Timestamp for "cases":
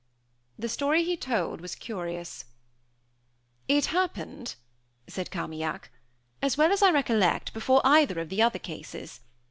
8.57-9.19